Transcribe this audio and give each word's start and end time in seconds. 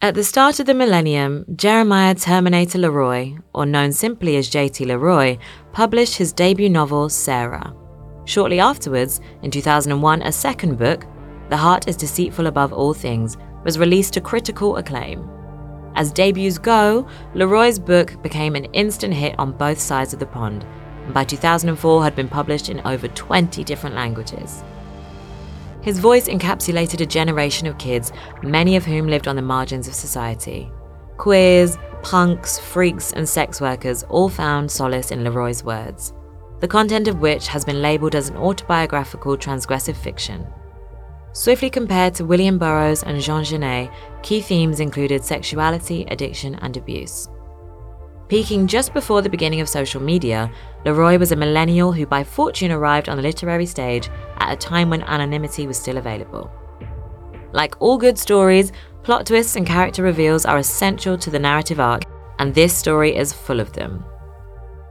At 0.00 0.14
the 0.14 0.22
start 0.22 0.60
of 0.60 0.66
the 0.66 0.74
millennium, 0.74 1.44
Jeremiah 1.56 2.14
Terminator 2.14 2.78
Leroy, 2.78 3.36
or 3.52 3.66
known 3.66 3.90
simply 3.90 4.36
as 4.36 4.48
J.T. 4.48 4.84
Leroy, 4.84 5.38
published 5.72 6.14
his 6.14 6.32
debut 6.32 6.70
novel, 6.70 7.08
Sarah. 7.08 7.74
Shortly 8.24 8.60
afterwards, 8.60 9.20
in 9.42 9.50
2001, 9.50 10.22
a 10.22 10.30
second 10.30 10.78
book, 10.78 11.04
The 11.48 11.56
Heart 11.56 11.88
is 11.88 11.96
Deceitful 11.96 12.46
Above 12.46 12.72
All 12.72 12.94
Things, 12.94 13.36
was 13.64 13.76
released 13.76 14.14
to 14.14 14.20
critical 14.20 14.76
acclaim. 14.76 15.28
As 15.96 16.12
debuts 16.12 16.58
go, 16.58 17.08
Leroy's 17.34 17.80
book 17.80 18.22
became 18.22 18.54
an 18.54 18.66
instant 18.66 19.14
hit 19.14 19.34
on 19.36 19.50
both 19.50 19.80
sides 19.80 20.12
of 20.12 20.20
the 20.20 20.26
pond, 20.26 20.64
and 21.06 21.12
by 21.12 21.24
2004 21.24 22.04
had 22.04 22.14
been 22.14 22.28
published 22.28 22.68
in 22.68 22.80
over 22.86 23.08
20 23.08 23.64
different 23.64 23.96
languages. 23.96 24.62
His 25.88 26.00
voice 26.00 26.28
encapsulated 26.28 27.00
a 27.00 27.06
generation 27.06 27.66
of 27.66 27.78
kids, 27.78 28.12
many 28.42 28.76
of 28.76 28.84
whom 28.84 29.06
lived 29.06 29.26
on 29.26 29.36
the 29.36 29.40
margins 29.40 29.88
of 29.88 29.94
society. 29.94 30.70
Queers, 31.16 31.78
punks, 32.02 32.58
freaks, 32.58 33.14
and 33.14 33.26
sex 33.26 33.58
workers 33.58 34.02
all 34.10 34.28
found 34.28 34.70
solace 34.70 35.10
in 35.10 35.24
Leroy's 35.24 35.64
words, 35.64 36.12
the 36.60 36.68
content 36.68 37.08
of 37.08 37.20
which 37.20 37.48
has 37.48 37.64
been 37.64 37.80
labelled 37.80 38.14
as 38.14 38.28
an 38.28 38.36
autobiographical 38.36 39.38
transgressive 39.38 39.96
fiction. 39.96 40.46
Swiftly 41.32 41.70
compared 41.70 42.12
to 42.16 42.26
William 42.26 42.58
Burroughs 42.58 43.02
and 43.02 43.18
Jean 43.22 43.42
Genet, 43.42 43.90
key 44.22 44.42
themes 44.42 44.80
included 44.80 45.24
sexuality, 45.24 46.04
addiction, 46.10 46.56
and 46.56 46.76
abuse. 46.76 47.30
Peaking 48.28 48.66
just 48.66 48.92
before 48.92 49.22
the 49.22 49.30
beginning 49.30 49.62
of 49.62 49.70
social 49.70 50.02
media, 50.02 50.52
Leroy 50.84 51.16
was 51.16 51.32
a 51.32 51.36
millennial 51.36 51.92
who 51.92 52.04
by 52.04 52.22
fortune 52.22 52.70
arrived 52.70 53.08
on 53.08 53.16
the 53.16 53.22
literary 53.22 53.64
stage 53.64 54.10
at 54.36 54.52
a 54.52 54.56
time 54.56 54.90
when 54.90 55.02
anonymity 55.02 55.66
was 55.66 55.78
still 55.78 55.96
available. 55.96 56.50
Like 57.52 57.80
all 57.80 57.96
good 57.96 58.18
stories, 58.18 58.70
plot 59.02 59.24
twists 59.24 59.56
and 59.56 59.66
character 59.66 60.02
reveals 60.02 60.44
are 60.44 60.58
essential 60.58 61.16
to 61.16 61.30
the 61.30 61.38
narrative 61.38 61.80
arc, 61.80 62.02
and 62.38 62.54
this 62.54 62.76
story 62.76 63.16
is 63.16 63.32
full 63.32 63.60
of 63.60 63.72
them. 63.72 64.04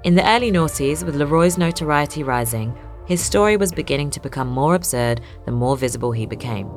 In 0.04 0.16
the 0.16 0.28
early 0.28 0.52
noughties, 0.52 1.04
with 1.04 1.16
Leroy's 1.16 1.60
notoriety 1.60 2.24
rising, 2.24 2.76
his 3.06 3.22
story 3.22 3.56
was 3.56 3.72
beginning 3.72 4.10
to 4.12 4.20
become 4.20 4.48
more 4.48 4.74
absurd 4.74 5.22
the 5.46 5.52
more 5.52 5.78
visible 5.78 6.12
he 6.12 6.26
became. 6.26 6.72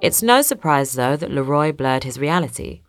It's 0.00 0.24
no 0.24 0.42
surprise, 0.42 0.92
though, 0.92 1.16
that 1.16 1.30
Leroy 1.30 1.72
blurred 1.72 2.02
his 2.02 2.18
reality. 2.18 2.82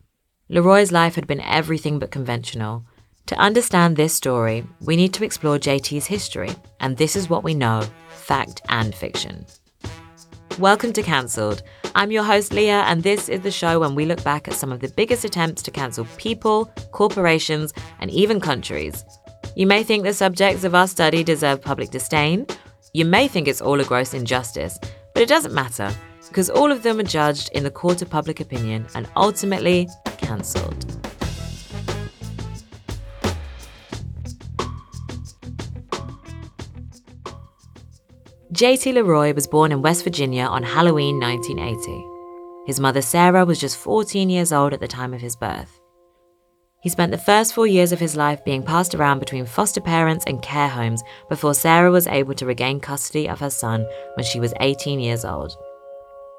Leroy's 0.51 0.91
life 0.91 1.13
had 1.13 1.27
been 1.27 1.41
everything 1.41 1.99
but 1.99 2.09
conventional. 2.09 2.83
To 3.27 3.37
understand 3.37 3.95
this 3.95 4.15
story, 4.15 4.65
we 4.81 4.95
need 4.95 5.13
to 5.13 5.23
explore 5.23 5.59
JT's 5.59 6.07
history, 6.07 6.49
and 6.79 6.97
this 6.97 7.15
is 7.15 7.29
what 7.29 7.43
we 7.43 7.53
know 7.53 7.83
fact 8.09 8.59
and 8.67 8.95
fiction. 8.95 9.45
Welcome 10.57 10.91
to 10.93 11.03
Cancelled. 11.03 11.61
I'm 11.93 12.09
your 12.09 12.23
host, 12.23 12.51
Leah, 12.51 12.81
and 12.87 13.03
this 13.03 13.29
is 13.29 13.41
the 13.41 13.51
show 13.51 13.79
when 13.79 13.93
we 13.93 14.05
look 14.05 14.23
back 14.23 14.47
at 14.47 14.55
some 14.55 14.71
of 14.71 14.79
the 14.79 14.87
biggest 14.87 15.23
attempts 15.23 15.61
to 15.61 15.69
cancel 15.69 16.05
people, 16.17 16.65
corporations, 16.93 17.71
and 17.99 18.09
even 18.09 18.41
countries. 18.41 19.05
You 19.55 19.67
may 19.67 19.83
think 19.83 20.03
the 20.03 20.15
subjects 20.15 20.63
of 20.63 20.73
our 20.73 20.87
study 20.87 21.23
deserve 21.23 21.61
public 21.61 21.91
disdain. 21.91 22.47
You 22.95 23.05
may 23.05 23.27
think 23.27 23.47
it's 23.47 23.61
all 23.61 23.79
a 23.79 23.85
gross 23.85 24.15
injustice, 24.15 24.79
but 25.13 25.21
it 25.21 25.29
doesn't 25.29 25.53
matter 25.53 25.93
because 26.27 26.49
all 26.49 26.71
of 26.71 26.81
them 26.81 26.99
are 26.99 27.03
judged 27.03 27.49
in 27.53 27.63
the 27.63 27.69
court 27.69 28.01
of 28.01 28.09
public 28.09 28.39
opinion 28.39 28.87
and 28.95 29.07
ultimately 29.15 29.87
cancelled. 30.19 30.85
J.T. 38.51 38.91
Leroy 38.91 39.33
was 39.33 39.47
born 39.47 39.71
in 39.71 39.81
West 39.81 40.03
Virginia 40.03 40.43
on 40.43 40.63
Halloween 40.63 41.19
1980. 41.19 42.05
His 42.65 42.79
mother 42.79 43.01
Sarah 43.01 43.45
was 43.45 43.59
just 43.59 43.77
14 43.77 44.29
years 44.29 44.51
old 44.51 44.73
at 44.73 44.79
the 44.79 44.87
time 44.87 45.13
of 45.13 45.21
his 45.21 45.35
birth. 45.35 45.79
He 46.81 46.89
spent 46.89 47.11
the 47.11 47.17
first 47.17 47.53
four 47.53 47.67
years 47.67 47.91
of 47.91 47.99
his 47.99 48.15
life 48.15 48.43
being 48.45 48.63
passed 48.63 48.95
around 48.95 49.19
between 49.19 49.45
foster 49.45 49.81
parents 49.81 50.23
and 50.27 50.41
care 50.41 50.69
homes 50.69 51.03
before 51.29 51.53
Sarah 51.53 51.91
was 51.91 52.07
able 52.07 52.33
to 52.35 52.45
regain 52.45 52.79
custody 52.79 53.27
of 53.27 53.39
her 53.39 53.49
son 53.49 53.85
when 54.15 54.25
she 54.25 54.39
was 54.39 54.53
18 54.61 54.99
years 54.99 55.25
old. 55.25 55.55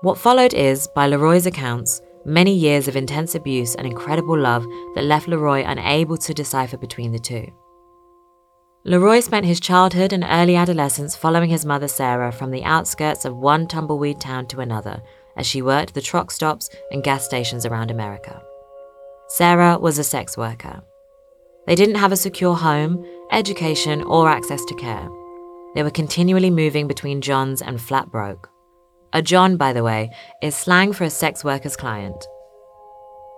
What 0.03 0.19
followed 0.19 0.55
is, 0.55 0.89
by 0.95 1.09
Leroy's 1.09 1.47
accounts, 1.47 2.01
many 2.25 2.55
years 2.55 2.89
of 2.89 2.97
intense 2.97 3.35
abuse 3.35 3.75
and 3.75 3.87
incredible 3.87 4.39
love 4.39 4.67
that 4.95 5.05
left 5.05 5.29
Leroy 5.29 5.65
unable 5.67 6.17
to 6.19 6.35
decipher 6.35 6.77
between 6.77 7.13
the 7.13 7.19
two. 7.19 7.47
Leroy 8.85 9.21
spent 9.21 9.45
his 9.45 9.61
childhood 9.61 10.13
and 10.13 10.25
early 10.27 10.57
adolescence 10.57 11.15
following 11.15 11.51
his 11.51 11.67
mother 11.67 11.89
Sarah 11.89 12.33
from 12.33 12.51
the 12.51 12.65
outskirts 12.65 13.25
of 13.25 13.37
one 13.37 13.67
tumbleweed 13.67 14.21
town 14.21 14.47
to 14.47 14.61
another 14.61 15.03
as 15.37 15.47
she 15.47 15.63
worked 15.63 15.95
the 15.95 16.01
truck 16.01 16.31
stops 16.31 16.71
and 16.91 17.05
gas 17.05 17.25
stations 17.25 17.67
around 17.67 17.91
America. 17.91 18.43
Sarah 19.29 19.79
was 19.79 19.99
a 19.99 20.05
sex 20.05 20.37
worker. 20.37 20.83
They 21.67 21.75
didn't 21.75 21.97
have 21.97 22.11
a 22.11 22.17
secure 22.17 22.55
home, 22.55 23.07
education, 23.31 24.03
or 24.03 24.29
access 24.29 24.65
to 24.65 24.75
care. 24.75 25.09
They 25.75 25.83
were 25.83 25.91
continually 25.91 26.51
moving 26.51 26.89
between 26.89 27.21
Johns 27.21 27.63
and 27.63 27.81
flat 27.81 28.11
broke. 28.11 28.51
A 29.13 29.23
John, 29.23 29.57
by 29.57 29.73
the 29.73 29.83
way, 29.83 30.11
is 30.41 30.55
slang 30.55 30.93
for 30.93 31.03
a 31.03 31.11
sex 31.11 31.43
worker's 31.43 31.77
client. 31.77 32.29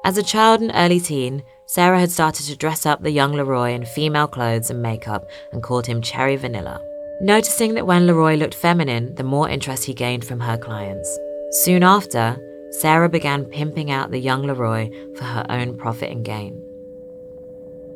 As 0.05 0.19
a 0.19 0.23
child 0.23 0.61
and 0.61 0.71
early 0.75 1.01
teen, 1.01 1.45
Sarah 1.65 1.99
had 1.99 2.11
started 2.11 2.45
to 2.47 2.57
dress 2.57 2.85
up 2.85 3.03
the 3.03 3.11
young 3.11 3.33
Leroy 3.33 3.73
in 3.73 3.87
female 3.87 4.27
clothes 4.29 4.69
and 4.69 4.83
makeup 4.83 5.27
and 5.51 5.63
called 5.63 5.87
him 5.87 6.03
Cherry 6.03 6.37
Vanilla, 6.37 6.83
noticing 7.23 7.73
that 7.75 7.87
when 7.87 8.07
Leroy 8.07 8.35
looked 8.35 8.55
feminine, 8.55 9.15
the 9.15 9.25
more 9.25 9.49
interest 9.49 9.85
he 9.85 9.95
gained 9.95 10.27
from 10.27 10.41
her 10.41 10.59
clients. 10.59 11.19
Soon 11.53 11.83
after, 11.83 12.37
Sarah 12.81 13.09
began 13.09 13.47
pimping 13.47 13.91
out 13.91 14.11
the 14.11 14.19
young 14.19 14.43
Leroy 14.43 14.91
for 15.17 15.25
her 15.25 15.47
own 15.49 15.79
profit 15.79 16.11
and 16.11 16.23
gain. 16.23 16.63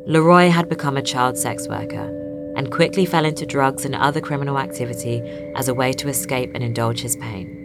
Leroy 0.07 0.49
had 0.49 0.71
become 0.71 0.97
a 0.97 1.03
child 1.03 1.37
sex 1.37 1.69
worker 1.69 2.53
and 2.57 2.73
quickly 2.73 3.05
fell 3.05 3.27
into 3.27 3.45
drugs 3.45 3.85
and 3.85 3.95
other 3.95 4.21
criminal 4.23 4.59
activity 4.59 5.21
as 5.57 5.69
a 5.69 5.75
way 5.75 5.93
to 5.93 6.09
escape 6.09 6.53
and 6.55 6.65
indulge 6.65 7.03
his 7.03 7.17
pain. 7.17 7.65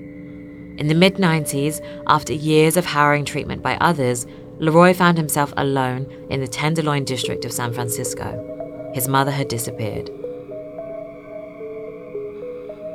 In 0.82 0.88
the 0.88 0.96
mid 0.96 1.18
90s, 1.18 1.80
after 2.08 2.34
years 2.34 2.76
of 2.76 2.88
harrowing 2.88 3.24
treatment 3.24 3.62
by 3.62 3.76
others, 3.76 4.26
Leroy 4.58 4.96
found 4.96 5.16
himself 5.16 5.54
alone 5.56 6.12
in 6.32 6.42
the 6.42 6.48
Tenderloin 6.48 7.04
district 7.06 7.46
of 7.46 7.52
San 7.52 7.72
Francisco. 7.72 8.90
His 8.96 9.08
mother 9.08 9.30
had 9.30 9.48
disappeared. 9.48 10.10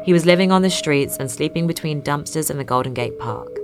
He 0.04 0.12
was 0.12 0.26
living 0.26 0.50
on 0.50 0.62
the 0.62 0.68
streets 0.68 1.16
and 1.18 1.30
sleeping 1.30 1.68
between 1.68 2.02
dumpsters 2.02 2.50
in 2.50 2.58
the 2.58 2.64
Golden 2.64 2.92
Gate 2.92 3.20
Park. 3.20 3.56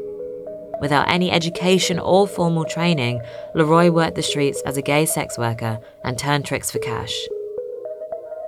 Without 0.81 1.11
any 1.11 1.33
education 1.33 1.99
or 1.99 2.29
formal 2.29 2.65
training, 2.65 3.21
Leroy 3.57 3.91
worked 3.91 4.15
the 4.15 4.23
streets 4.23 4.63
as 4.65 4.77
a 4.77 4.83
gay 4.83 5.05
sex 5.05 5.37
worker 5.37 5.81
and 6.05 6.17
turned 6.17 6.45
tricks 6.45 6.71
for 6.71 6.79
cash. 6.79 7.27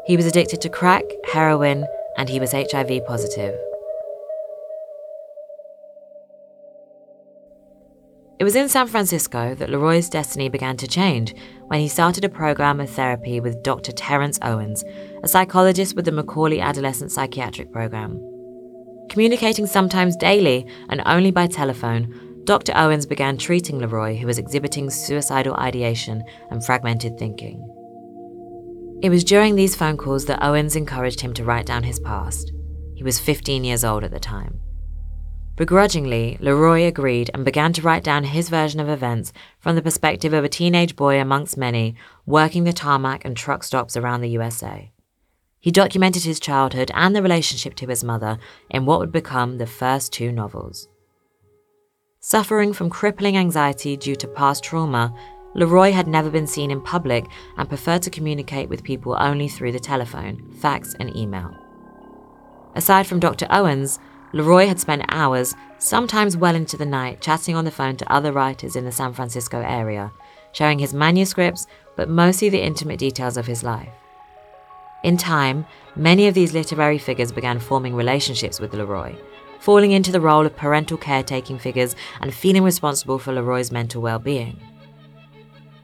He 0.06 0.16
was 0.16 0.26
addicted 0.26 0.60
to 0.60 0.68
crack, 0.68 1.02
heroin, 1.32 1.84
and 2.16 2.28
he 2.28 2.38
was 2.38 2.52
HIV 2.52 3.04
positive. 3.08 3.58
It 8.44 8.52
was 8.52 8.56
in 8.56 8.68
San 8.68 8.88
Francisco 8.88 9.54
that 9.54 9.70
Leroy's 9.70 10.10
destiny 10.10 10.50
began 10.50 10.76
to 10.76 10.86
change 10.86 11.34
when 11.68 11.80
he 11.80 11.88
started 11.88 12.26
a 12.26 12.28
program 12.28 12.78
of 12.78 12.90
therapy 12.90 13.40
with 13.40 13.62
Dr. 13.62 13.90
Terrence 13.90 14.38
Owens, 14.42 14.84
a 15.22 15.28
psychologist 15.28 15.96
with 15.96 16.04
the 16.04 16.10
McAuley 16.10 16.60
Adolescent 16.60 17.10
Psychiatric 17.10 17.72
Program. 17.72 18.20
Communicating 19.08 19.66
sometimes 19.66 20.14
daily 20.14 20.66
and 20.90 21.00
only 21.06 21.30
by 21.30 21.46
telephone, 21.46 22.42
Dr. 22.44 22.74
Owens 22.76 23.06
began 23.06 23.38
treating 23.38 23.78
Leroy, 23.78 24.14
who 24.18 24.26
was 24.26 24.36
exhibiting 24.36 24.90
suicidal 24.90 25.54
ideation 25.54 26.22
and 26.50 26.62
fragmented 26.62 27.18
thinking. 27.18 27.66
It 29.02 29.08
was 29.08 29.24
during 29.24 29.54
these 29.54 29.74
phone 29.74 29.96
calls 29.96 30.26
that 30.26 30.44
Owens 30.44 30.76
encouraged 30.76 31.22
him 31.22 31.32
to 31.32 31.44
write 31.44 31.64
down 31.64 31.84
his 31.84 31.98
past. 31.98 32.52
He 32.94 33.04
was 33.04 33.18
15 33.18 33.64
years 33.64 33.84
old 33.84 34.04
at 34.04 34.10
the 34.10 34.20
time. 34.20 34.60
Begrudgingly, 35.56 36.36
Leroy 36.40 36.82
agreed 36.82 37.30
and 37.32 37.44
began 37.44 37.72
to 37.74 37.82
write 37.82 38.02
down 38.02 38.24
his 38.24 38.48
version 38.48 38.80
of 38.80 38.88
events 38.88 39.32
from 39.60 39.76
the 39.76 39.82
perspective 39.82 40.32
of 40.32 40.42
a 40.42 40.48
teenage 40.48 40.96
boy 40.96 41.20
amongst 41.20 41.56
many 41.56 41.94
working 42.26 42.64
the 42.64 42.72
tarmac 42.72 43.24
and 43.24 43.36
truck 43.36 43.62
stops 43.62 43.96
around 43.96 44.20
the 44.20 44.30
USA. 44.30 44.90
He 45.60 45.70
documented 45.70 46.24
his 46.24 46.40
childhood 46.40 46.90
and 46.92 47.14
the 47.14 47.22
relationship 47.22 47.76
to 47.76 47.86
his 47.86 48.02
mother 48.02 48.38
in 48.68 48.84
what 48.84 48.98
would 48.98 49.12
become 49.12 49.58
the 49.58 49.66
first 49.66 50.12
two 50.12 50.32
novels. 50.32 50.88
Suffering 52.18 52.72
from 52.72 52.90
crippling 52.90 53.36
anxiety 53.36 53.96
due 53.96 54.16
to 54.16 54.26
past 54.26 54.64
trauma, 54.64 55.14
Leroy 55.54 55.92
had 55.92 56.08
never 56.08 56.30
been 56.30 56.48
seen 56.48 56.72
in 56.72 56.80
public 56.80 57.26
and 57.56 57.68
preferred 57.68 58.02
to 58.02 58.10
communicate 58.10 58.68
with 58.68 58.82
people 58.82 59.16
only 59.20 59.46
through 59.46 59.70
the 59.70 59.78
telephone, 59.78 60.52
fax, 60.60 60.94
and 60.98 61.14
email. 61.14 61.54
Aside 62.74 63.06
from 63.06 63.20
Dr. 63.20 63.46
Owens, 63.50 64.00
Leroy 64.34 64.66
had 64.66 64.80
spent 64.80 65.04
hours, 65.10 65.54
sometimes 65.78 66.36
well 66.36 66.56
into 66.56 66.76
the 66.76 66.84
night, 66.84 67.20
chatting 67.20 67.54
on 67.54 67.64
the 67.64 67.70
phone 67.70 67.96
to 67.96 68.12
other 68.12 68.32
writers 68.32 68.74
in 68.74 68.84
the 68.84 68.90
San 68.90 69.12
Francisco 69.12 69.60
area, 69.60 70.10
sharing 70.50 70.80
his 70.80 70.92
manuscripts, 70.92 71.68
but 71.94 72.08
mostly 72.08 72.48
the 72.48 72.60
intimate 72.60 72.98
details 72.98 73.36
of 73.36 73.46
his 73.46 73.62
life. 73.62 73.92
In 75.04 75.16
time, 75.16 75.64
many 75.94 76.26
of 76.26 76.34
these 76.34 76.52
literary 76.52 76.98
figures 76.98 77.30
began 77.30 77.60
forming 77.60 77.94
relationships 77.94 78.58
with 78.58 78.74
Leroy, 78.74 79.14
falling 79.60 79.92
into 79.92 80.10
the 80.10 80.20
role 80.20 80.44
of 80.44 80.56
parental 80.56 80.96
caretaking 80.96 81.60
figures 81.60 81.94
and 82.20 82.34
feeling 82.34 82.64
responsible 82.64 83.20
for 83.20 83.32
Leroy's 83.32 83.70
mental 83.70 84.02
well 84.02 84.18
being. 84.18 84.60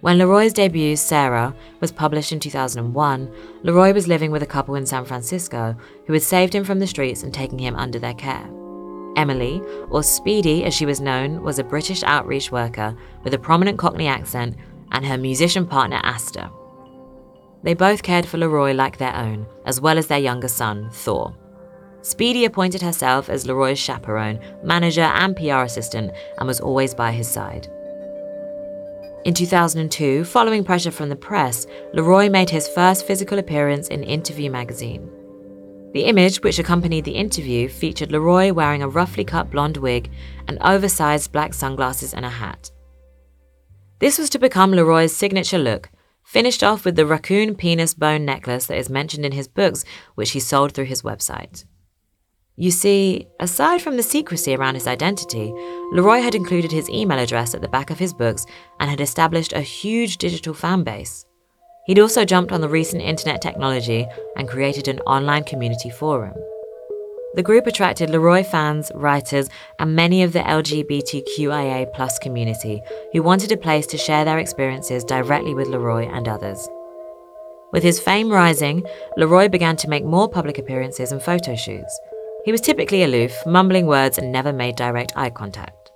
When 0.01 0.17
Leroy's 0.17 0.55
debut, 0.55 0.97
Sarah, 0.97 1.55
was 1.81 1.93
published 1.93 2.33
in 2.33 2.41
2001, 2.41 3.31
Leroy 3.63 3.93
was 3.93 4.09
living 4.09 4.31
with 4.31 4.43
a 4.43 4.47
couple 4.47 4.75
in 4.75 4.87
San 4.87 5.05
Francisco 5.05 5.77
who 6.07 6.15
had 6.15 6.23
saved 6.23 6.55
him 6.55 6.65
from 6.65 6.79
the 6.79 6.87
streets 6.87 7.23
and 7.23 7.35
taken 7.35 7.59
him 7.59 7.77
under 7.77 7.99
their 7.99 8.15
care. 8.15 8.49
Emily, 9.17 9.61
or 9.91 10.03
Speedy 10.03 10.65
as 10.65 10.73
she 10.73 10.87
was 10.87 11.03
known, 11.03 11.43
was 11.43 11.59
a 11.59 11.65
British 11.65 12.03
outreach 12.05 12.51
worker 12.51 12.97
with 13.25 13.35
a 13.35 13.39
prominent 13.39 13.79
Cockney 13.79 14.07
accent, 14.07 14.57
and 14.93 15.05
her 15.05 15.19
musician 15.19 15.67
partner, 15.67 16.01
Asta. 16.03 16.51
They 17.63 17.75
both 17.75 18.03
cared 18.03 18.25
for 18.25 18.39
Leroy 18.39 18.73
like 18.73 18.97
their 18.97 19.15
own, 19.15 19.47
as 19.67 19.83
well 19.83 19.99
as 19.99 20.07
their 20.07 20.19
younger 20.19 20.49
son, 20.49 20.89
Thor. 20.91 21.37
Speedy 22.01 22.47
appointed 22.47 22.81
herself 22.81 23.29
as 23.29 23.47
Leroy's 23.47 23.79
chaperone, 23.79 24.41
manager, 24.65 25.03
and 25.03 25.37
PR 25.37 25.65
assistant, 25.65 26.13
and 26.39 26.49
was 26.49 26.59
always 26.59 26.95
by 26.95 27.13
his 27.13 27.29
side. 27.29 27.69
In 29.27 29.35
2002, 29.35 30.25
following 30.25 30.65
pressure 30.65 30.91
from 30.91 31.11
the 31.11 31.17
press, 31.17 31.67
Leroy 31.93 32.31
made 32.31 32.49
his 32.49 32.67
first 32.69 33.07
physical 33.07 33.39
appearance 33.39 33.89
in 33.89 34.03
Interview 34.03 34.51
magazine. 34.51 35.11
The 35.93 36.05
image 36.05 36.43
which 36.43 36.59
accompanied 36.59 37.05
the 37.05 37.17
interview 37.17 37.69
featured 37.69 38.13
Leroy 38.13 38.51
wearing 38.51 38.83
a 38.83 38.89
roughly 38.89 39.25
cut 39.25 39.51
blonde 39.51 39.77
wig 39.77 40.11
and 40.49 40.57
oversized 40.63 41.33
black 41.33 41.53
sunglasses 41.53 42.15
and 42.15 42.25
a 42.25 42.31
hat. 42.31 42.71
This 43.99 44.19
was 44.19 44.31
to 44.31 44.39
become 44.39 44.71
Leroy's 44.71 45.15
signature 45.15 45.59
look, 45.59 45.91
finished 46.25 46.65
off 46.65 46.87
with 46.87 46.97
the 46.97 47.05
raccoon 47.05 47.55
penis 47.55 47.93
bone 47.93 48.25
necklace 48.25 48.67
that 48.67 48.79
is 48.79 48.89
mentioned 48.89 49.27
in 49.27 49.33
his 49.33 49.49
books, 49.49 49.85
which 50.15 50.31
he 50.31 50.41
sold 50.41 50.73
through 50.73 50.87
his 50.87 51.03
website. 51.03 51.67
You 52.57 52.71
see, 52.71 53.27
aside 53.41 53.81
from 53.81 53.97
the 53.97 54.03
secrecy 54.03 54.55
around 54.55 54.75
his 54.75 54.87
identity, 54.87 55.53
Leroy 55.93 56.21
had 56.21 56.35
included 56.35 56.71
his 56.71 56.91
email 56.91 57.19
address 57.19 57.55
at 57.55 57.63
the 57.63 57.69
back 57.69 57.91
of 57.91 57.99
his 57.99 58.13
books 58.13 58.45
and 58.79 58.91
had 58.91 59.01
established 59.01 59.53
a 59.53 59.61
huge 59.61 60.19
digital 60.19 60.53
fan 60.53 60.83
base. 60.83 61.25
He'd 61.87 61.99
also 61.99 62.25
jumped 62.25 62.53
on 62.53 62.61
the 62.61 62.69
recent 62.69 63.03
internet 63.03 63.41
technology 63.41 64.07
and 64.37 64.49
created 64.49 64.89
an 64.89 65.01
online 65.01 65.45
community 65.45 65.91
forum. 65.91 66.35
The 67.35 67.43
group 67.45 67.69
attracted 67.69 68.11
Leroy 68.11 68.43
fans, 68.43 68.91
writers, 68.95 69.49
and 69.79 69.95
many 69.95 70.25
of 70.25 70.33
the 70.33 70.41
LGBTQIA 70.41 72.21
community 72.21 72.83
who 73.13 73.23
wanted 73.23 73.53
a 73.53 73.57
place 73.57 73.87
to 73.87 73.97
share 73.97 74.25
their 74.25 74.39
experiences 74.39 75.05
directly 75.05 75.55
with 75.55 75.69
Leroy 75.69 76.09
and 76.09 76.27
others. 76.27 76.69
With 77.73 77.85
his 77.85 78.01
fame 78.01 78.31
rising, 78.31 78.85
Leroy 79.17 79.49
began 79.49 79.77
to 79.77 79.89
make 79.89 80.05
more 80.05 80.29
public 80.29 80.59
appearances 80.59 81.13
and 81.13 81.23
photo 81.23 81.55
shoots. 81.55 82.01
He 82.45 82.53
was 82.53 82.61
typically 82.61 83.03
aloof, 83.03 83.35
mumbling 83.47 83.87
words, 83.87 84.17
and 84.17 84.33
never 84.33 84.53
made 84.53 84.77
direct 84.77 85.13
eye 85.15 85.31
contact. 85.31 85.91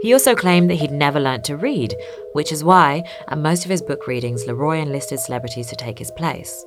He 0.00 0.12
also 0.12 0.34
claimed 0.34 0.70
that 0.70 0.76
he'd 0.76 0.90
never 0.90 1.20
learnt 1.20 1.44
to 1.44 1.56
read, 1.56 1.94
which 2.32 2.52
is 2.52 2.64
why, 2.64 3.04
at 3.28 3.38
most 3.38 3.64
of 3.64 3.70
his 3.70 3.82
book 3.82 4.06
readings, 4.06 4.46
Leroy 4.46 4.78
enlisted 4.78 5.20
celebrities 5.20 5.66
to 5.68 5.76
take 5.76 5.98
his 5.98 6.10
place. 6.12 6.64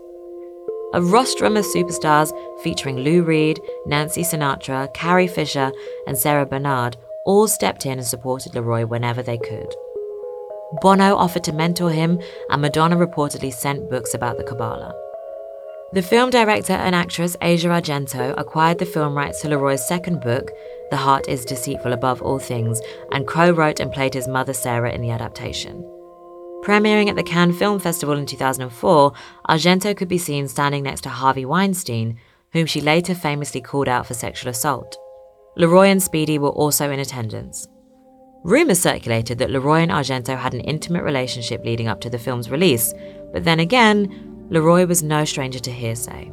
A 0.93 1.01
rostrum 1.01 1.55
of 1.55 1.65
superstars 1.65 2.31
featuring 2.63 2.97
Lou 2.97 3.23
Reed, 3.23 3.59
Nancy 3.85 4.23
Sinatra, 4.23 4.91
Carrie 4.93 5.27
Fisher, 5.27 5.71
and 6.07 6.17
Sarah 6.17 6.45
Bernard 6.45 6.97
all 7.25 7.47
stepped 7.47 7.85
in 7.85 7.99
and 7.99 8.07
supported 8.07 8.55
Leroy 8.55 8.85
whenever 8.85 9.21
they 9.21 9.37
could. 9.37 9.73
Bono 10.81 11.15
offered 11.15 11.43
to 11.45 11.53
mentor 11.53 11.91
him, 11.91 12.19
and 12.49 12.61
Madonna 12.61 12.95
reportedly 12.95 13.53
sent 13.53 13.89
books 13.89 14.13
about 14.13 14.37
the 14.37 14.43
Kabbalah. 14.43 14.93
The 15.91 16.03
film 16.03 16.29
director 16.29 16.73
and 16.73 16.93
actress 16.93 17.35
Asia 17.41 17.69
Argento 17.69 18.35
acquired 18.37 18.77
the 18.77 18.85
film 18.85 19.15
rights 19.15 19.41
to 19.41 19.49
Leroy's 19.49 19.87
second 19.87 20.21
book, 20.21 20.51
The 20.91 20.97
Heart 20.97 21.27
is 21.27 21.43
Deceitful 21.43 21.93
Above 21.93 22.21
All 22.21 22.37
Things, 22.37 22.79
and 23.11 23.25
co 23.25 23.49
wrote 23.49 23.79
and 23.79 23.91
played 23.91 24.13
his 24.13 24.27
mother 24.27 24.53
Sarah 24.53 24.91
in 24.91 25.01
the 25.01 25.09
adaptation. 25.09 25.81
Premiering 26.61 27.09
at 27.09 27.15
the 27.15 27.23
Cannes 27.23 27.57
Film 27.57 27.79
Festival 27.79 28.17
in 28.17 28.27
2004, 28.27 29.13
Argento 29.49 29.97
could 29.97 30.07
be 30.07 30.19
seen 30.19 30.47
standing 30.47 30.83
next 30.83 31.01
to 31.01 31.09
Harvey 31.09 31.43
Weinstein, 31.43 32.19
whom 32.53 32.67
she 32.67 32.81
later 32.81 33.15
famously 33.15 33.59
called 33.59 33.87
out 33.87 34.05
for 34.05 34.13
sexual 34.13 34.51
assault. 34.51 34.95
Leroy 35.57 35.87
and 35.87 36.03
Speedy 36.03 36.37
were 36.37 36.49
also 36.49 36.91
in 36.91 36.99
attendance. 36.99 37.67
Rumours 38.43 38.79
circulated 38.79 39.39
that 39.39 39.49
Leroy 39.49 39.79
and 39.79 39.91
Argento 39.91 40.37
had 40.37 40.53
an 40.53 40.61
intimate 40.61 41.03
relationship 41.03 41.65
leading 41.65 41.87
up 41.87 41.99
to 42.01 42.11
the 42.11 42.19
film's 42.19 42.51
release, 42.51 42.93
but 43.33 43.43
then 43.43 43.59
again, 43.59 44.28
Leroy 44.49 44.85
was 44.85 45.03
no 45.03 45.25
stranger 45.25 45.59
to 45.59 45.71
hearsay. 45.71 46.31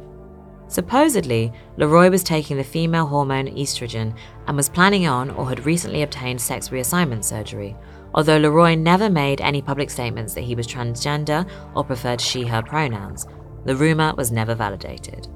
Supposedly, 0.67 1.53
Leroy 1.77 2.09
was 2.09 2.23
taking 2.23 2.57
the 2.57 2.63
female 2.63 3.05
hormone 3.05 3.47
estrogen 3.47 4.15
and 4.47 4.57
was 4.57 4.69
planning 4.69 5.07
on 5.07 5.29
or 5.31 5.47
had 5.47 5.65
recently 5.65 6.01
obtained 6.01 6.41
sex 6.41 6.69
reassignment 6.69 7.23
surgery, 7.23 7.75
although 8.13 8.37
Leroy 8.37 8.75
never 8.75 9.09
made 9.09 9.39
any 9.39 9.61
public 9.61 9.89
statements 9.89 10.33
that 10.33 10.43
he 10.43 10.55
was 10.55 10.67
transgender 10.67 11.49
or 11.75 11.83
preferred 11.83 12.19
she 12.19 12.43
her 12.43 12.61
pronouns. 12.61 13.27
The 13.65 13.75
rumour 13.75 14.13
was 14.17 14.31
never 14.31 14.55
validated. 14.55 15.27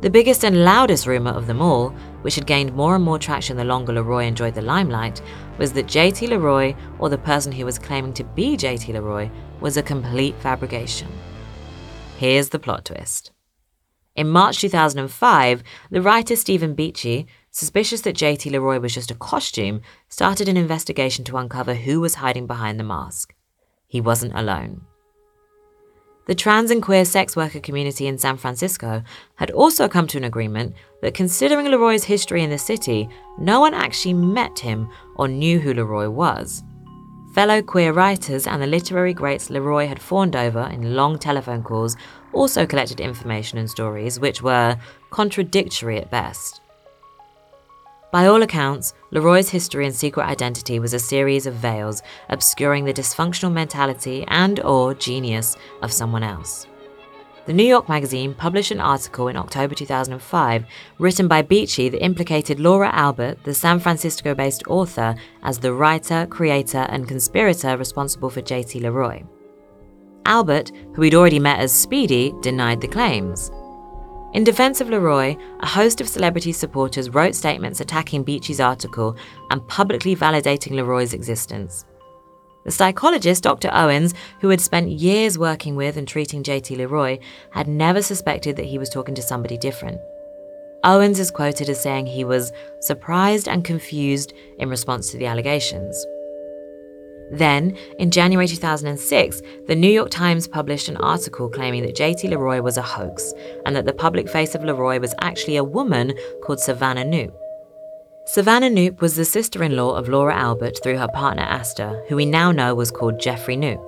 The 0.00 0.10
biggest 0.10 0.44
and 0.44 0.64
loudest 0.64 1.06
rumour 1.06 1.30
of 1.30 1.46
them 1.46 1.62
all, 1.62 1.90
which 2.20 2.34
had 2.34 2.46
gained 2.46 2.74
more 2.74 2.94
and 2.94 3.02
more 3.02 3.18
traction 3.18 3.56
the 3.56 3.64
longer 3.64 3.94
Leroy 3.94 4.24
enjoyed 4.24 4.54
the 4.54 4.60
limelight, 4.60 5.22
was 5.56 5.72
that 5.72 5.86
JT 5.86 6.28
Leroy, 6.28 6.74
or 6.98 7.08
the 7.08 7.16
person 7.16 7.52
who 7.52 7.64
was 7.64 7.78
claiming 7.78 8.12
to 8.14 8.24
be 8.24 8.54
JT 8.54 8.92
Leroy, 8.92 9.30
was 9.60 9.78
a 9.78 9.82
complete 9.82 10.34
fabrication. 10.40 11.08
Here's 12.16 12.50
the 12.50 12.60
plot 12.60 12.84
twist. 12.84 13.32
In 14.14 14.28
March 14.28 14.60
2005, 14.60 15.64
the 15.90 16.00
writer 16.00 16.36
Stephen 16.36 16.74
Beachy, 16.74 17.26
suspicious 17.50 18.02
that 18.02 18.14
JT 18.14 18.52
Leroy 18.52 18.78
was 18.78 18.94
just 18.94 19.10
a 19.10 19.16
costume, 19.16 19.80
started 20.08 20.48
an 20.48 20.56
investigation 20.56 21.24
to 21.24 21.36
uncover 21.36 21.74
who 21.74 22.00
was 22.00 22.14
hiding 22.14 22.46
behind 22.46 22.78
the 22.78 22.84
mask. 22.84 23.34
He 23.88 24.00
wasn't 24.00 24.34
alone. 24.36 24.82
The 26.26 26.36
trans 26.36 26.70
and 26.70 26.80
queer 26.80 27.04
sex 27.04 27.34
worker 27.34 27.58
community 27.58 28.06
in 28.06 28.16
San 28.16 28.36
Francisco 28.36 29.02
had 29.34 29.50
also 29.50 29.88
come 29.88 30.06
to 30.06 30.16
an 30.16 30.24
agreement 30.24 30.74
that 31.02 31.14
considering 31.14 31.66
Leroy's 31.66 32.04
history 32.04 32.44
in 32.44 32.50
the 32.50 32.58
city, 32.58 33.08
no 33.38 33.58
one 33.58 33.74
actually 33.74 34.14
met 34.14 34.58
him 34.58 34.88
or 35.16 35.26
knew 35.26 35.58
who 35.58 35.74
Leroy 35.74 36.08
was. 36.08 36.62
Fellow 37.34 37.60
queer 37.62 37.92
writers 37.92 38.46
and 38.46 38.62
the 38.62 38.66
literary 38.68 39.12
greats 39.12 39.50
Leroy 39.50 39.88
had 39.88 40.00
fawned 40.00 40.36
over 40.36 40.70
in 40.72 40.94
long 40.94 41.18
telephone 41.18 41.64
calls 41.64 41.96
also 42.32 42.64
collected 42.64 43.00
information 43.00 43.58
and 43.58 43.68
stories 43.68 44.20
which 44.20 44.40
were 44.40 44.78
contradictory 45.10 45.98
at 45.98 46.12
best. 46.12 46.60
By 48.12 48.26
all 48.26 48.44
accounts, 48.44 48.94
Leroy's 49.10 49.48
history 49.48 49.84
and 49.84 49.92
secret 49.92 50.26
identity 50.26 50.78
was 50.78 50.94
a 50.94 51.00
series 51.00 51.46
of 51.46 51.54
veils 51.54 52.02
obscuring 52.28 52.84
the 52.84 52.94
dysfunctional 52.94 53.52
mentality 53.52 54.24
and 54.28 54.60
or 54.60 54.94
genius 54.94 55.56
of 55.82 55.92
someone 55.92 56.22
else. 56.22 56.68
The 57.46 57.52
New 57.52 57.64
York 57.64 57.90
Magazine 57.90 58.32
published 58.32 58.70
an 58.70 58.80
article 58.80 59.28
in 59.28 59.36
October 59.36 59.74
2005 59.74 60.64
written 60.98 61.28
by 61.28 61.42
Beachy 61.42 61.90
that 61.90 62.02
implicated 62.02 62.58
Laura 62.58 62.88
Albert, 62.94 63.44
the 63.44 63.52
San 63.52 63.78
Francisco 63.78 64.34
based 64.34 64.66
author, 64.66 65.14
as 65.42 65.58
the 65.58 65.74
writer, 65.74 66.26
creator, 66.30 66.86
and 66.88 67.06
conspirator 67.06 67.76
responsible 67.76 68.30
for 68.30 68.40
JT 68.40 68.80
Leroy. 68.80 69.24
Albert, 70.24 70.72
who 70.94 71.02
he'd 71.02 71.14
already 71.14 71.38
met 71.38 71.58
as 71.58 71.70
Speedy, 71.70 72.32
denied 72.40 72.80
the 72.80 72.88
claims. 72.88 73.50
In 74.32 74.42
defense 74.42 74.80
of 74.80 74.88
Leroy, 74.88 75.36
a 75.60 75.66
host 75.66 76.00
of 76.00 76.08
celebrity 76.08 76.50
supporters 76.50 77.10
wrote 77.10 77.34
statements 77.34 77.80
attacking 77.80 78.24
Beachy's 78.24 78.58
article 78.58 79.18
and 79.50 79.68
publicly 79.68 80.16
validating 80.16 80.72
Leroy's 80.72 81.12
existence. 81.12 81.84
The 82.64 82.70
psychologist, 82.70 83.42
Dr. 83.42 83.68
Owens, 83.72 84.14
who 84.40 84.48
had 84.48 84.60
spent 84.60 84.90
years 84.90 85.38
working 85.38 85.76
with 85.76 85.96
and 85.96 86.08
treating 86.08 86.42
JT 86.42 86.78
Leroy, 86.78 87.18
had 87.50 87.68
never 87.68 88.00
suspected 88.00 88.56
that 88.56 88.64
he 88.64 88.78
was 88.78 88.88
talking 88.88 89.14
to 89.14 89.22
somebody 89.22 89.58
different. 89.58 90.00
Owens 90.82 91.18
is 91.18 91.30
quoted 91.30 91.68
as 91.68 91.80
saying 91.80 92.06
he 92.06 92.24
was 92.24 92.52
surprised 92.80 93.48
and 93.48 93.64
confused 93.64 94.32
in 94.58 94.68
response 94.68 95.10
to 95.10 95.18
the 95.18 95.26
allegations. 95.26 96.06
Then, 97.30 97.76
in 97.98 98.10
January 98.10 98.46
2006, 98.46 99.42
the 99.66 99.74
New 99.74 99.90
York 99.90 100.10
Times 100.10 100.46
published 100.46 100.88
an 100.88 100.98
article 100.98 101.48
claiming 101.48 101.82
that 101.82 101.96
JT 101.96 102.28
Leroy 102.30 102.60
was 102.60 102.76
a 102.76 102.82
hoax 102.82 103.32
and 103.64 103.74
that 103.76 103.86
the 103.86 103.94
public 103.94 104.28
face 104.28 104.54
of 104.54 104.62
Leroy 104.62 105.00
was 105.00 105.14
actually 105.20 105.56
a 105.56 105.64
woman 105.64 106.12
called 106.42 106.60
Savannah 106.60 107.04
Knoop. 107.04 107.32
Savannah 108.26 108.70
Knoop 108.70 109.02
was 109.02 109.16
the 109.16 109.24
sister 109.24 109.62
in 109.62 109.76
law 109.76 109.94
of 109.96 110.08
Laura 110.08 110.34
Albert 110.34 110.82
through 110.82 110.96
her 110.96 111.08
partner 111.08 111.42
Asta, 111.42 112.02
who 112.08 112.16
we 112.16 112.24
now 112.24 112.52
know 112.52 112.74
was 112.74 112.90
called 112.90 113.20
Jeffrey 113.20 113.54
Knoop. 113.54 113.86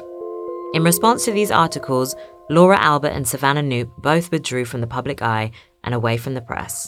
In 0.74 0.84
response 0.84 1.24
to 1.24 1.32
these 1.32 1.50
articles, 1.50 2.14
Laura 2.50 2.78
Albert 2.78 3.08
and 3.08 3.26
Savannah 3.26 3.62
Knoop 3.62 3.90
both 4.02 4.30
withdrew 4.30 4.66
from 4.66 4.82
the 4.82 4.86
public 4.86 5.22
eye 5.22 5.52
and 5.84 5.94
away 5.94 6.18
from 6.18 6.34
the 6.34 6.42
press. 6.42 6.86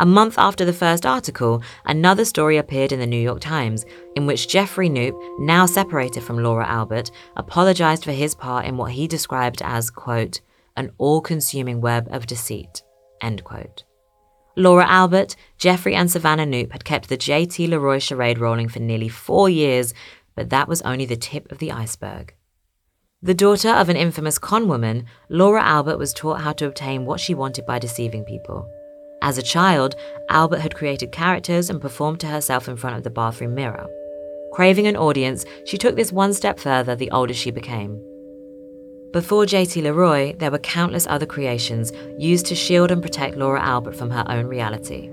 A 0.00 0.06
month 0.06 0.38
after 0.38 0.64
the 0.64 0.72
first 0.72 1.04
article, 1.04 1.62
another 1.84 2.24
story 2.24 2.56
appeared 2.56 2.92
in 2.92 3.00
the 3.00 3.06
New 3.06 3.20
York 3.20 3.40
Times 3.40 3.84
in 4.16 4.24
which 4.24 4.48
Jeffrey 4.48 4.88
Knoop, 4.88 5.20
now 5.38 5.66
separated 5.66 6.22
from 6.22 6.42
Laura 6.42 6.66
Albert, 6.66 7.10
apologized 7.36 8.04
for 8.04 8.12
his 8.12 8.34
part 8.34 8.64
in 8.64 8.78
what 8.78 8.92
he 8.92 9.06
described 9.06 9.60
as, 9.62 9.90
quote, 9.90 10.40
an 10.78 10.92
all 10.96 11.20
consuming 11.20 11.82
web 11.82 12.08
of 12.10 12.26
deceit, 12.26 12.82
end 13.20 13.44
quote. 13.44 13.84
Laura 14.58 14.84
Albert, 14.88 15.36
Jeffrey, 15.56 15.94
and 15.94 16.10
Savannah 16.10 16.44
Knoop 16.44 16.72
had 16.72 16.84
kept 16.84 17.08
the 17.08 17.16
J.T. 17.16 17.68
Leroy 17.68 18.00
charade 18.00 18.40
rolling 18.40 18.68
for 18.68 18.80
nearly 18.80 19.08
four 19.08 19.48
years, 19.48 19.94
but 20.34 20.50
that 20.50 20.66
was 20.66 20.82
only 20.82 21.06
the 21.06 21.16
tip 21.16 21.52
of 21.52 21.58
the 21.58 21.70
iceberg. 21.70 22.34
The 23.22 23.34
daughter 23.34 23.70
of 23.70 23.88
an 23.88 23.96
infamous 23.96 24.36
con 24.36 24.66
woman, 24.66 25.06
Laura 25.28 25.62
Albert 25.62 25.98
was 25.98 26.12
taught 26.12 26.40
how 26.40 26.52
to 26.54 26.66
obtain 26.66 27.06
what 27.06 27.20
she 27.20 27.34
wanted 27.34 27.66
by 27.66 27.78
deceiving 27.78 28.24
people. 28.24 28.68
As 29.22 29.38
a 29.38 29.42
child, 29.42 29.94
Albert 30.28 30.58
had 30.58 30.74
created 30.74 31.12
characters 31.12 31.70
and 31.70 31.80
performed 31.80 32.18
to 32.20 32.26
herself 32.26 32.68
in 32.68 32.76
front 32.76 32.96
of 32.96 33.04
the 33.04 33.10
bathroom 33.10 33.54
mirror. 33.54 33.86
Craving 34.52 34.88
an 34.88 34.96
audience, 34.96 35.44
she 35.66 35.78
took 35.78 35.94
this 35.94 36.10
one 36.10 36.34
step 36.34 36.58
further 36.58 36.96
the 36.96 37.12
older 37.12 37.34
she 37.34 37.52
became. 37.52 38.02
Before 39.12 39.46
JT 39.46 39.82
Leroy, 39.82 40.34
there 40.36 40.50
were 40.50 40.58
countless 40.58 41.06
other 41.06 41.24
creations 41.24 41.92
used 42.18 42.44
to 42.46 42.54
shield 42.54 42.90
and 42.90 43.00
protect 43.00 43.38
Laura 43.38 43.58
Albert 43.62 43.96
from 43.96 44.10
her 44.10 44.22
own 44.28 44.46
reality. 44.46 45.08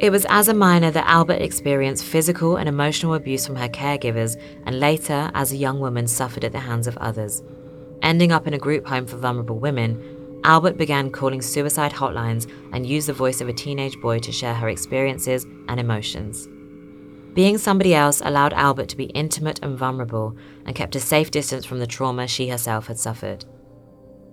It 0.00 0.10
was 0.12 0.24
as 0.28 0.46
a 0.46 0.54
minor 0.54 0.92
that 0.92 1.08
Albert 1.08 1.42
experienced 1.42 2.04
physical 2.04 2.56
and 2.56 2.68
emotional 2.68 3.14
abuse 3.14 3.44
from 3.44 3.56
her 3.56 3.68
caregivers, 3.68 4.40
and 4.66 4.78
later, 4.78 5.32
as 5.34 5.50
a 5.50 5.56
young 5.56 5.80
woman, 5.80 6.06
suffered 6.06 6.44
at 6.44 6.52
the 6.52 6.60
hands 6.60 6.86
of 6.86 6.96
others. 6.98 7.42
Ending 8.02 8.30
up 8.30 8.46
in 8.46 8.54
a 8.54 8.58
group 8.58 8.86
home 8.86 9.04
for 9.04 9.16
vulnerable 9.16 9.58
women, 9.58 10.40
Albert 10.44 10.78
began 10.78 11.10
calling 11.10 11.42
suicide 11.42 11.92
hotlines 11.92 12.48
and 12.72 12.86
used 12.86 13.08
the 13.08 13.12
voice 13.12 13.40
of 13.40 13.48
a 13.48 13.52
teenage 13.52 14.00
boy 14.00 14.20
to 14.20 14.30
share 14.30 14.54
her 14.54 14.68
experiences 14.68 15.44
and 15.66 15.80
emotions. 15.80 16.48
Being 17.34 17.58
somebody 17.58 17.94
else 17.94 18.20
allowed 18.24 18.52
Albert 18.52 18.88
to 18.88 18.96
be 18.96 19.04
intimate 19.04 19.60
and 19.62 19.78
vulnerable 19.78 20.36
and 20.66 20.74
kept 20.74 20.96
a 20.96 21.00
safe 21.00 21.30
distance 21.30 21.64
from 21.64 21.78
the 21.78 21.86
trauma 21.86 22.26
she 22.26 22.48
herself 22.48 22.88
had 22.88 22.98
suffered. 22.98 23.44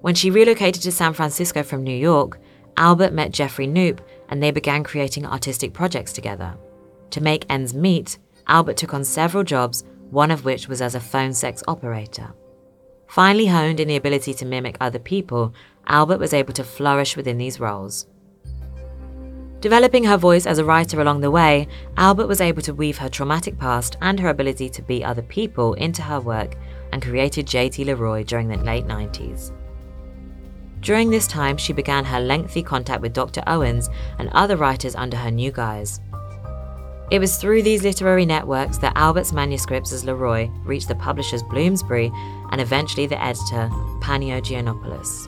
When 0.02 0.16
she 0.16 0.32
relocated 0.32 0.82
to 0.84 0.92
San 0.92 1.14
Francisco 1.14 1.64
from 1.64 1.84
New 1.84 1.96
York, 1.96 2.40
Albert 2.76 3.14
met 3.14 3.32
Jeffrey 3.32 3.68
Knoop 3.68 4.00
and 4.30 4.42
they 4.42 4.52
began 4.52 4.84
creating 4.84 5.26
artistic 5.26 5.74
projects 5.74 6.14
together. 6.14 6.58
To 7.12 7.22
make 7.22 7.46
ends 7.50 7.74
meet, 7.74 8.18
Albert 8.48 8.78
took 8.78 8.94
on 8.94 9.04
several 9.04 9.44
jobs, 9.44 9.84
one 10.10 10.32
of 10.32 10.46
which 10.46 10.68
was 10.68 10.82
as 10.82 10.96
a 10.96 11.00
phone 11.00 11.34
sex 11.34 11.64
operator. 11.68 12.34
Finally 13.08 13.48
honed 13.48 13.80
in 13.80 13.88
the 13.88 13.96
ability 13.96 14.34
to 14.36 14.46
mimic 14.46 14.78
other 14.80 15.00
people, 15.00 15.54
Albert 15.88 16.20
was 16.20 16.34
able 16.34 16.54
to 16.54 16.64
flourish 16.64 17.16
within 17.16 17.38
these 17.38 17.60
roles. 17.60 18.08
Developing 19.60 20.04
her 20.04 20.18
voice 20.18 20.46
as 20.46 20.60
a 20.60 20.66
writer 20.66 21.02
along 21.02 21.22
the 21.22 21.32
way, 21.32 21.68
Albert 21.98 22.28
was 22.28 22.42
able 22.42 22.62
to 22.62 22.76
weave 22.76 23.00
her 23.00 23.10
traumatic 23.10 23.58
past 23.58 23.98
and 24.02 24.20
her 24.20 24.30
ability 24.30 24.70
to 24.70 24.84
be 24.84 25.04
other 25.04 25.24
people 25.24 25.74
into 25.74 26.04
her 26.04 26.20
work 26.20 26.56
and 26.92 27.02
created 27.02 27.48
JT 27.48 27.86
Leroy 27.86 28.24
during 28.24 28.48
the 28.48 28.58
late 28.58 28.86
90s. 28.86 29.52
During 30.82 31.10
this 31.10 31.28
time, 31.28 31.58
she 31.58 31.74
began 31.74 32.06
her 32.06 32.20
lengthy 32.20 32.62
contact 32.62 33.02
with 33.02 33.14
Dr. 33.14 33.42
Owens 33.48 33.90
and 34.20 34.30
other 34.30 34.58
writers 34.58 34.96
under 34.96 35.18
her 35.18 35.32
new 35.32 35.52
guise. 35.52 36.00
It 37.10 37.20
was 37.20 37.38
through 37.38 37.64
these 37.64 37.84
literary 37.84 38.26
networks 38.26 38.78
that 38.78 38.94
Albert's 38.96 39.34
manuscripts 39.34 39.92
as 39.92 40.06
Leroy 40.06 40.50
reached 40.66 40.88
the 40.88 40.96
publishers 40.96 41.42
Bloomsbury 41.42 42.12
and 42.52 42.62
eventually 42.62 43.08
the 43.08 43.22
editor, 43.22 43.70
Panio 44.02 44.40
Gianopoulos. 44.40 45.28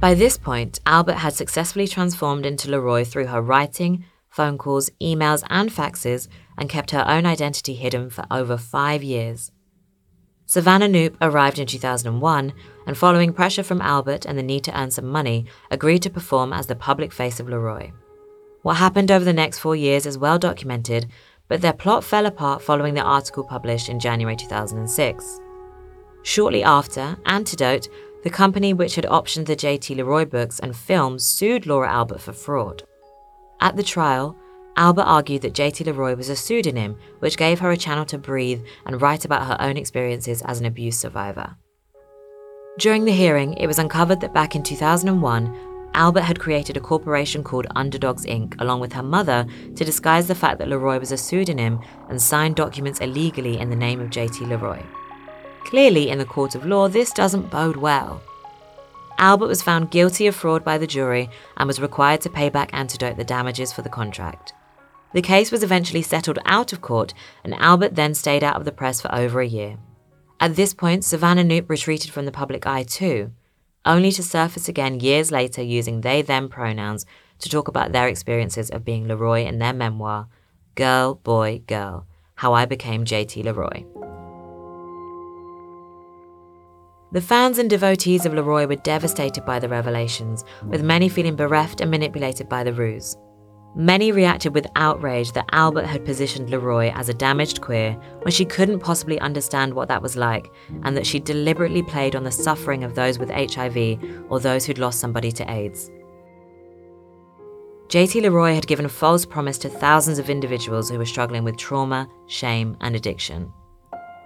By 0.00 0.14
this 0.14 0.38
point, 0.38 0.78
Albert 0.86 1.14
had 1.14 1.34
successfully 1.34 1.88
transformed 1.88 2.46
into 2.46 2.70
Leroy 2.70 3.02
through 3.02 3.26
her 3.26 3.42
writing, 3.42 4.04
phone 4.30 4.56
calls, 4.56 4.90
emails, 5.02 5.42
and 5.50 5.70
faxes, 5.70 6.28
and 6.56 6.68
kept 6.68 6.92
her 6.92 7.04
own 7.08 7.26
identity 7.26 7.74
hidden 7.74 8.08
for 8.08 8.24
over 8.30 8.56
five 8.56 9.02
years. 9.02 9.50
Savannah 10.46 10.88
Knoop 10.88 11.16
arrived 11.20 11.58
in 11.58 11.66
2001 11.66 12.52
and, 12.86 12.96
following 12.96 13.32
pressure 13.32 13.64
from 13.64 13.80
Albert 13.80 14.24
and 14.24 14.38
the 14.38 14.42
need 14.42 14.62
to 14.64 14.80
earn 14.80 14.92
some 14.92 15.06
money, 15.06 15.46
agreed 15.68 16.02
to 16.02 16.10
perform 16.10 16.52
as 16.52 16.68
the 16.68 16.76
public 16.76 17.12
face 17.12 17.40
of 17.40 17.48
Leroy. 17.48 17.90
What 18.62 18.76
happened 18.76 19.10
over 19.10 19.24
the 19.24 19.32
next 19.32 19.58
four 19.58 19.74
years 19.74 20.06
is 20.06 20.16
well 20.16 20.38
documented, 20.38 21.08
but 21.48 21.60
their 21.60 21.72
plot 21.72 22.04
fell 22.04 22.26
apart 22.26 22.62
following 22.62 22.94
the 22.94 23.02
article 23.02 23.42
published 23.42 23.88
in 23.88 23.98
January 23.98 24.36
2006. 24.36 25.40
Shortly 26.22 26.62
after, 26.62 27.16
Antidote 27.26 27.88
the 28.22 28.30
company 28.30 28.72
which 28.72 28.96
had 28.96 29.04
optioned 29.04 29.46
the 29.46 29.56
J.T. 29.56 29.94
Leroy 29.94 30.24
books 30.24 30.58
and 30.58 30.76
films 30.76 31.24
sued 31.24 31.66
Laura 31.66 31.90
Albert 31.90 32.20
for 32.20 32.32
fraud. 32.32 32.82
At 33.60 33.76
the 33.76 33.82
trial, 33.82 34.36
Albert 34.76 35.02
argued 35.02 35.42
that 35.42 35.54
J.T. 35.54 35.84
Leroy 35.84 36.14
was 36.14 36.28
a 36.28 36.36
pseudonym 36.36 36.96
which 37.18 37.36
gave 37.36 37.58
her 37.60 37.70
a 37.70 37.76
channel 37.76 38.04
to 38.06 38.18
breathe 38.18 38.62
and 38.86 39.02
write 39.02 39.24
about 39.24 39.46
her 39.46 39.56
own 39.60 39.76
experiences 39.76 40.42
as 40.42 40.60
an 40.60 40.66
abuse 40.66 40.98
survivor. 40.98 41.56
During 42.78 43.04
the 43.04 43.12
hearing, 43.12 43.54
it 43.54 43.66
was 43.66 43.80
uncovered 43.80 44.20
that 44.20 44.32
back 44.32 44.54
in 44.54 44.62
2001, 44.62 45.68
Albert 45.94 46.20
had 46.20 46.38
created 46.38 46.76
a 46.76 46.80
corporation 46.80 47.42
called 47.42 47.66
Underdogs 47.74 48.24
Inc., 48.26 48.54
along 48.60 48.78
with 48.78 48.92
her 48.92 49.02
mother, 49.02 49.46
to 49.74 49.84
disguise 49.84 50.28
the 50.28 50.34
fact 50.36 50.58
that 50.58 50.68
Leroy 50.68 51.00
was 51.00 51.10
a 51.10 51.16
pseudonym 51.16 51.80
and 52.08 52.22
signed 52.22 52.54
documents 52.54 53.00
illegally 53.00 53.58
in 53.58 53.68
the 53.68 53.74
name 53.74 54.00
of 54.00 54.10
J.T. 54.10 54.44
Leroy. 54.44 54.80
Clearly, 55.68 56.08
in 56.08 56.16
the 56.16 56.24
court 56.24 56.54
of 56.54 56.64
law, 56.64 56.88
this 56.88 57.12
doesn't 57.12 57.50
bode 57.50 57.76
well. 57.76 58.22
Albert 59.18 59.48
was 59.48 59.60
found 59.60 59.90
guilty 59.90 60.26
of 60.26 60.34
fraud 60.34 60.64
by 60.64 60.78
the 60.78 60.86
jury 60.86 61.28
and 61.58 61.66
was 61.66 61.78
required 61.78 62.22
to 62.22 62.30
pay 62.30 62.48
back 62.48 62.70
Antidote 62.72 63.18
the 63.18 63.24
damages 63.24 63.70
for 63.70 63.82
the 63.82 63.90
contract. 63.90 64.54
The 65.12 65.20
case 65.20 65.52
was 65.52 65.62
eventually 65.62 66.00
settled 66.00 66.38
out 66.46 66.72
of 66.72 66.80
court, 66.80 67.12
and 67.44 67.54
Albert 67.54 67.96
then 67.96 68.14
stayed 68.14 68.42
out 68.42 68.56
of 68.56 68.64
the 68.64 68.72
press 68.72 69.02
for 69.02 69.14
over 69.14 69.42
a 69.42 69.46
year. 69.46 69.76
At 70.40 70.56
this 70.56 70.72
point, 70.72 71.04
Savannah 71.04 71.44
Knoop 71.44 71.68
retreated 71.68 72.12
from 72.12 72.24
the 72.24 72.32
public 72.32 72.66
eye 72.66 72.84
too, 72.84 73.32
only 73.84 74.10
to 74.12 74.22
surface 74.22 74.70
again 74.70 75.00
years 75.00 75.30
later 75.30 75.62
using 75.62 76.00
they 76.00 76.22
them 76.22 76.48
pronouns 76.48 77.04
to 77.40 77.50
talk 77.50 77.68
about 77.68 77.92
their 77.92 78.08
experiences 78.08 78.70
of 78.70 78.86
being 78.86 79.06
Leroy 79.06 79.44
in 79.44 79.58
their 79.58 79.74
memoir, 79.74 80.28
Girl, 80.76 81.16
Boy, 81.16 81.60
Girl 81.66 82.06
How 82.36 82.54
I 82.54 82.64
Became 82.64 83.04
JT 83.04 83.44
Leroy. 83.44 83.97
The 87.10 87.22
fans 87.22 87.56
and 87.56 87.70
devotees 87.70 88.26
of 88.26 88.34
Leroy 88.34 88.66
were 88.66 88.76
devastated 88.76 89.46
by 89.46 89.58
the 89.58 89.68
revelations, 89.68 90.44
with 90.64 90.82
many 90.82 91.08
feeling 91.08 91.36
bereft 91.36 91.80
and 91.80 91.90
manipulated 91.90 92.50
by 92.50 92.64
the 92.64 92.72
ruse. 92.74 93.16
Many 93.74 94.12
reacted 94.12 94.52
with 94.52 94.66
outrage 94.76 95.32
that 95.32 95.48
Albert 95.52 95.86
had 95.86 96.04
positioned 96.04 96.50
Leroy 96.50 96.90
as 96.94 97.08
a 97.08 97.14
damaged 97.14 97.62
queer 97.62 97.92
when 98.22 98.32
she 98.32 98.44
couldn't 98.44 98.80
possibly 98.80 99.18
understand 99.20 99.72
what 99.72 99.88
that 99.88 100.02
was 100.02 100.16
like, 100.16 100.50
and 100.82 100.94
that 100.96 101.06
she 101.06 101.18
deliberately 101.18 101.82
played 101.82 102.14
on 102.14 102.24
the 102.24 102.30
suffering 102.30 102.84
of 102.84 102.94
those 102.94 103.18
with 103.18 103.30
HIV 103.30 104.26
or 104.28 104.38
those 104.38 104.66
who'd 104.66 104.78
lost 104.78 105.00
somebody 105.00 105.32
to 105.32 105.50
AIDS. 105.50 105.90
JT 107.88 108.20
Leroy 108.20 108.54
had 108.54 108.66
given 108.66 108.86
false 108.86 109.24
promise 109.24 109.56
to 109.58 109.70
thousands 109.70 110.18
of 110.18 110.28
individuals 110.28 110.90
who 110.90 110.98
were 110.98 111.06
struggling 111.06 111.42
with 111.42 111.56
trauma, 111.56 112.06
shame, 112.26 112.76
and 112.82 112.94
addiction. 112.94 113.50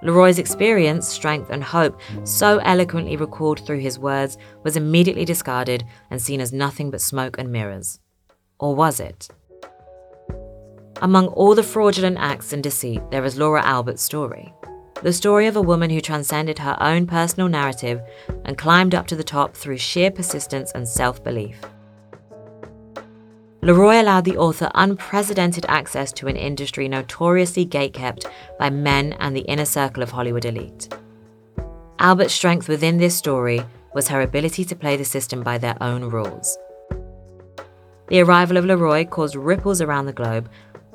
Leroy's 0.02 0.38
experience, 0.38 1.06
strength, 1.06 1.50
and 1.50 1.62
hope, 1.62 2.00
so 2.24 2.58
eloquently 2.58 3.16
recalled 3.16 3.64
through 3.64 3.78
his 3.78 3.98
words, 3.98 4.36
was 4.64 4.76
immediately 4.76 5.24
discarded 5.24 5.84
and 6.10 6.20
seen 6.20 6.40
as 6.40 6.52
nothing 6.52 6.90
but 6.90 7.00
smoke 7.00 7.38
and 7.38 7.52
mirrors. 7.52 8.00
Or 8.58 8.74
was 8.74 9.00
it? 9.00 9.28
Among 11.00 11.28
all 11.28 11.54
the 11.54 11.62
fraudulent 11.62 12.18
acts 12.18 12.52
and 12.52 12.62
deceit, 12.62 13.02
there 13.10 13.24
is 13.24 13.38
Laura 13.38 13.62
Albert's 13.64 14.02
story. 14.02 14.52
The 15.02 15.12
story 15.12 15.48
of 15.48 15.56
a 15.56 15.62
woman 15.62 15.90
who 15.90 16.00
transcended 16.00 16.60
her 16.60 16.76
own 16.80 17.06
personal 17.08 17.48
narrative 17.48 18.00
and 18.44 18.56
climbed 18.56 18.94
up 18.94 19.08
to 19.08 19.16
the 19.16 19.24
top 19.24 19.56
through 19.56 19.78
sheer 19.78 20.12
persistence 20.12 20.70
and 20.72 20.86
self 20.86 21.24
belief. 21.24 21.60
Leroy 23.64 24.02
allowed 24.02 24.24
the 24.24 24.36
author 24.36 24.68
unprecedented 24.74 25.64
access 25.68 26.10
to 26.12 26.26
an 26.26 26.34
industry 26.34 26.88
notoriously 26.88 27.64
gatekept 27.64 28.28
by 28.58 28.68
men 28.68 29.12
and 29.20 29.36
the 29.36 29.42
inner 29.42 29.64
circle 29.64 30.02
of 30.02 30.10
Hollywood 30.10 30.44
elite. 30.44 30.92
Albert's 32.00 32.34
strength 32.34 32.68
within 32.68 32.98
this 32.98 33.16
story 33.16 33.64
was 33.94 34.08
her 34.08 34.20
ability 34.20 34.64
to 34.64 34.74
play 34.74 34.96
the 34.96 35.04
system 35.04 35.44
by 35.44 35.58
their 35.58 35.80
own 35.80 36.02
rules. 36.02 36.58
The 38.08 38.20
arrival 38.20 38.56
of 38.56 38.64
Leroy 38.64 39.04
caused 39.04 39.36
ripples 39.36 39.80
around 39.80 40.06
the 40.06 40.12
globe. 40.12 40.50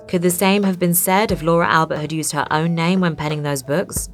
Could 0.10 0.22
the 0.22 0.30
same 0.30 0.64
have 0.64 0.78
been 0.78 0.94
said 0.94 1.32
if 1.32 1.42
Laura 1.42 1.68
Albert 1.70 2.00
had 2.00 2.12
used 2.12 2.34
her 2.34 2.48
own 2.52 2.76
name 2.76 3.00
when 3.00 3.16
penning 3.16 3.44
those 3.44 3.64
books? 3.64 4.10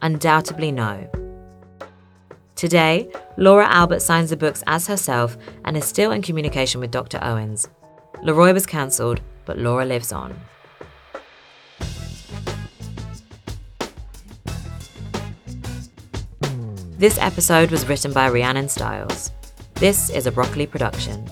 Undoubtedly 0.00 0.70
no. 0.70 1.10
Today, 2.58 3.08
Laura 3.36 3.68
Albert 3.68 4.02
signs 4.02 4.30
the 4.30 4.36
books 4.36 4.64
as 4.66 4.88
herself 4.88 5.38
and 5.64 5.76
is 5.76 5.84
still 5.84 6.10
in 6.10 6.22
communication 6.22 6.80
with 6.80 6.90
Dr. 6.90 7.20
Owens. 7.22 7.68
Leroy 8.20 8.52
was 8.52 8.66
cancelled, 8.66 9.20
but 9.44 9.58
Laura 9.58 9.84
lives 9.84 10.10
on. 10.10 10.34
This 16.98 17.16
episode 17.18 17.70
was 17.70 17.88
written 17.88 18.12
by 18.12 18.28
Rhyannon 18.28 18.68
Styles. 18.68 19.30
This 19.74 20.10
is 20.10 20.26
a 20.26 20.32
Broccoli 20.32 20.66
production. 20.66 21.30